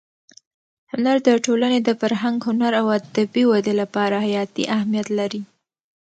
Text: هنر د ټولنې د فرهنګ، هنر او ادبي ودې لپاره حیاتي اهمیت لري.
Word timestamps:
هنر 0.91 1.17
د 1.27 1.29
ټولنې 1.45 1.79
د 1.83 1.89
فرهنګ، 2.01 2.37
هنر 2.49 2.71
او 2.81 2.85
ادبي 2.97 3.43
ودې 3.51 3.73
لپاره 3.81 4.15
حیاتي 4.25 4.63
اهمیت 4.75 5.07
لري. 5.19 5.41